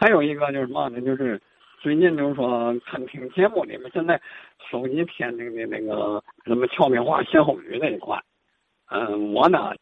[0.00, 0.98] 还有一个就是什么呢？
[1.02, 1.38] 就是
[1.82, 4.18] 最近就是说看听节目里面，现在
[4.70, 8.18] 手机天津的那个什么俏皮话、歇后语那一块，
[8.88, 9.74] 嗯，我呢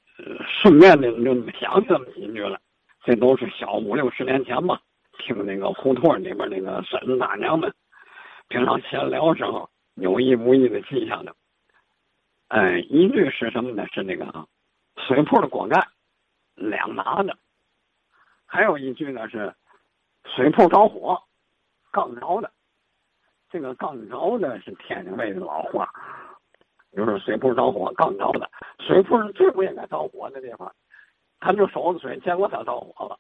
[0.61, 2.59] 顺便的就想起这么几句了。
[3.05, 4.81] 这都是小五六十年前吧，
[5.19, 7.73] 听那个胡同里边那个婶子大娘们
[8.49, 11.33] 平常闲聊时候有意无意的记下的。
[12.49, 13.87] 哎，一句是什么呢？
[13.93, 14.27] 是那个
[15.07, 15.87] 水铺的锅盖
[16.57, 17.39] 两拿的。
[18.47, 19.55] 还有一句呢是
[20.39, 21.21] 水铺着火，
[21.91, 22.49] 刚着的。
[23.51, 25.91] 这个刚着的是天津卫的老话，
[26.93, 28.49] 就是水铺着火，刚着的。
[28.79, 30.73] 水铺是最不应该着火的地方。
[31.41, 33.19] 他就收着水，结果他着火了，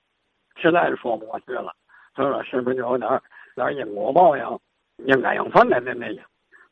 [0.62, 1.74] 实在是说不过去了。
[2.14, 3.10] 他说：“是不是就有点
[3.56, 4.60] 点因果报应，
[4.98, 6.06] 应该应分的那那？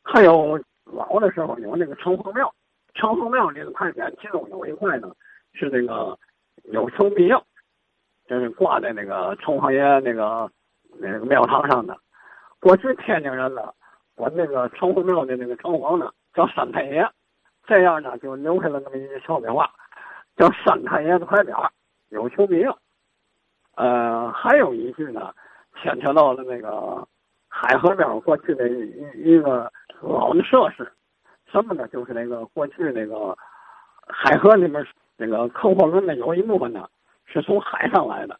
[0.01, 2.49] 还有老的时候有那个城隍庙，
[2.93, 5.13] 城隍庙里的牌匾，其中有一块呢
[5.51, 6.17] 是那个
[6.71, 7.37] 有求必应，
[8.27, 10.49] 就是挂在那个城隍爷那个
[10.99, 11.97] 那个庙堂上的。
[12.59, 13.73] 过去天津人呢
[14.15, 17.09] 管那个城隍庙的那个城隍呢叫三太爷，
[17.65, 19.69] 这样呢就留下了那么一句俏皮话。”
[20.37, 21.67] 叫三太爷的牌匾，
[22.09, 22.71] 有求必应。
[23.73, 25.33] 呃，还有一句呢，
[25.81, 27.03] 牵扯到了那个
[27.47, 30.87] 海河边过去的一一个老的设施，
[31.51, 31.87] 什么呢？
[31.87, 33.35] 就是那个过去那个
[34.07, 36.87] 海河里面那个客货轮的有一部分呢，
[37.27, 38.39] 是从海上来的。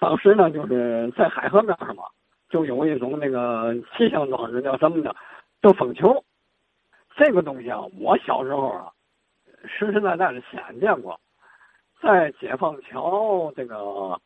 [0.00, 2.04] 当时呢，就是在海河边上嘛，
[2.48, 5.14] 就有一种那个气象装置，叫什么呢？
[5.62, 6.24] 叫风球。
[7.16, 8.92] 这个东西啊，我小时候啊。
[9.64, 11.18] 实实在在的亲见过，
[12.00, 14.16] 在解放桥这个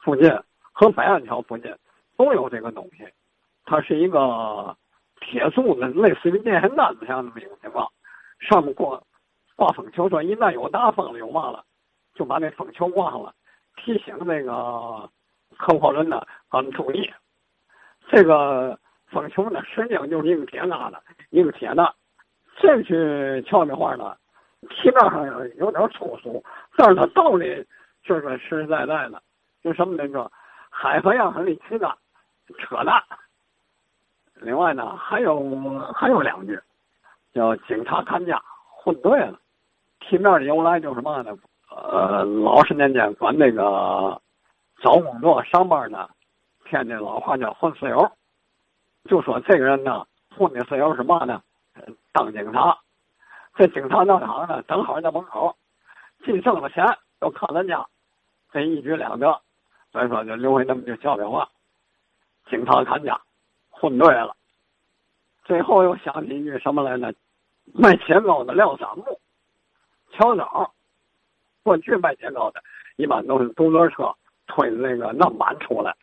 [0.00, 0.30] 附近
[0.70, 1.74] 和北岸桥附近
[2.18, 3.08] 都有这个东西。
[3.64, 4.76] 它是一个
[5.18, 7.90] 铁柱子，类似于电线杆子像那么一个情况，
[8.38, 9.00] 上面挂
[9.56, 11.64] 挂风球，说一旦有大风了有嘛了，
[12.14, 13.34] 就把那风球挂上了，
[13.76, 15.08] 提醒那个
[15.56, 17.12] 客货轮呢，他们注意。
[18.08, 20.98] 这个风球呢，实际上就是一个铁疙瘩，
[21.30, 21.94] 一个铁的。
[22.56, 24.16] 这句俏皮话呢。
[24.70, 26.40] 题面上有点粗俗，
[26.76, 27.66] 但是它道理
[28.04, 29.20] 就是实实在在的。
[29.60, 30.30] 就什么那个
[30.70, 31.98] 海河样很离奇的
[32.58, 33.02] 扯淡。
[34.34, 36.56] 另外呢，还有还有两句，
[37.34, 39.36] 叫警察看家混对了。
[39.98, 41.36] 题面的由来就是嘛呢？
[41.74, 44.20] 呃，老十年间管那个
[44.82, 46.08] 找工作上班呢，
[46.64, 48.10] 天津老话叫混四油，
[49.04, 50.06] 就说这个人呢
[50.36, 51.42] 混的四油是嘛呢？
[52.12, 52.78] 当警察。
[53.54, 55.54] 这警察闹场呢，正好在门口，
[56.24, 56.86] 既挣了钱
[57.20, 57.86] 又看咱家，
[58.50, 59.40] 这一举两得，
[59.92, 61.48] 所以说就留下那么句俏皮话：
[62.48, 63.20] 警察看家，
[63.70, 64.34] 混对了。
[65.44, 67.12] 最后又想起一句什么来呢？
[67.74, 69.20] 卖钱包的廖三木，
[70.12, 70.72] 巧枣。
[71.62, 72.60] 过去卖切糕的，
[72.96, 74.12] 一般都是独轮车
[74.46, 75.94] 推着那个南板出来，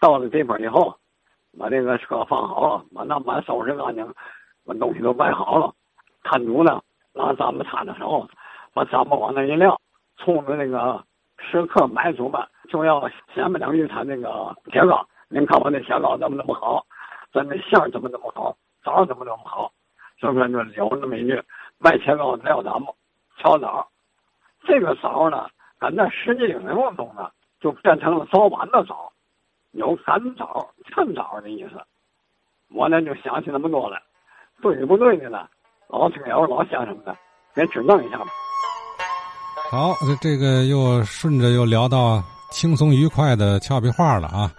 [0.00, 0.94] 到了地方以后，
[1.58, 4.06] 把这个车放好了，把南板收拾干净，
[4.64, 5.72] 把东西都摆好了，
[6.22, 6.82] 摊主呢？
[7.14, 8.28] 拿咱们摊的时候，
[8.74, 9.80] 把咱们往那一撂，
[10.18, 11.02] 冲着那个
[11.38, 12.38] 食客买主们
[12.68, 15.02] 就要先么两句他那个铁糕。
[15.28, 16.84] 您看我那铁糕怎么怎么好，
[17.32, 19.72] 咱那馅怎么怎么好，枣怎么怎么好，
[20.20, 21.42] 是不是就有那么一句
[21.78, 22.86] 卖铁糕撂咱们
[23.38, 23.88] 敲枣？
[24.66, 25.46] 这个枣呢，
[25.78, 29.12] 跟那实际应用中呢，就变成了早晚的枣，
[29.72, 31.80] 有赶枣、趁枣的意思。
[32.74, 33.96] 我呢就想起那么多了，
[34.60, 35.46] 对不对的呢？
[35.88, 37.16] 老听友、老乡什么的，
[37.54, 38.26] 给指正一下吧。
[39.70, 44.50] 好，这个又顺着又聊到轻松愉快的俏皮话了啊！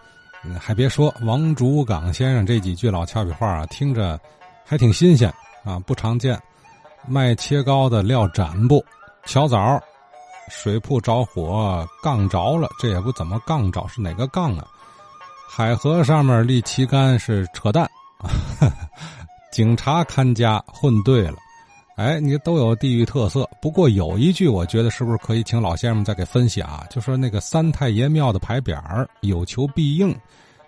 [0.59, 4.17] 还别说，王竹岗先生这几句老俏皮话啊，听着
[4.65, 5.29] 还挺新鲜
[5.65, 6.39] 啊，不常见。
[7.09, 8.83] 卖切糕的撂展布，
[9.25, 9.81] 巧枣，
[10.49, 14.67] 水铺着火，杠着了，这也不怎么杠着，是哪个杠啊？
[15.49, 17.83] 海河上面立旗杆是扯淡
[18.19, 18.29] 啊！
[19.51, 21.37] 警察看家混对了，
[21.95, 23.49] 哎，你都有地域特色。
[23.61, 26.85] 不过有一句，我觉得是不是可以请老先生再给分析啊？
[26.89, 30.15] 就说那个三太爷庙的牌匾“有求必应”，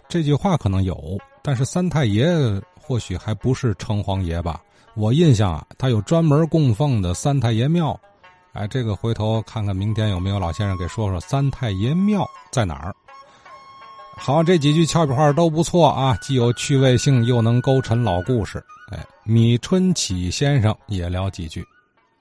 [0.09, 2.25] 这句话可能有，但是三太爷
[2.81, 4.59] 或许还不是城隍爷吧？
[4.95, 7.99] 我印象啊，他有专门供奉的三太爷庙。
[8.59, 12.93] 哎，这个回头看看明天有没有老先生给说说三太爷庙在哪儿。
[14.17, 18.61] 好，这几句俏皮话都不错啊，既有趣味性，又能勾陈老故事。
[18.91, 21.65] 哎，米春启先生也聊几句。